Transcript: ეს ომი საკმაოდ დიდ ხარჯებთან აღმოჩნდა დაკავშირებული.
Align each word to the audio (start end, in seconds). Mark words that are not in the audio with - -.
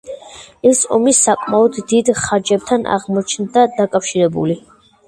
ეს 0.69 0.79
ომი 0.97 1.13
საკმაოდ 1.17 1.77
დიდ 1.93 2.11
ხარჯებთან 2.23 2.89
აღმოჩნდა 2.99 3.71
დაკავშირებული. 3.79 4.61